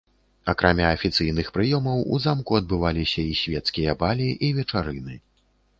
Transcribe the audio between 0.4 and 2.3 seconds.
Акрамя афіцыйных прыёмаў у